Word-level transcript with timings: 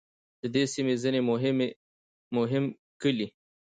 د 0.41 0.43
دې 0.55 0.63
سیمې 0.73 0.95
ځینې 1.03 1.19
مهم 2.35 2.63
کلي 3.01 3.27